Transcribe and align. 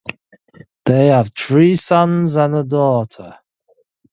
They 0.85 1.09
have 1.09 1.31
three 1.37 1.75
sons 1.75 2.35
and 2.35 2.55
a 2.55 2.63
daughter. 2.63 3.37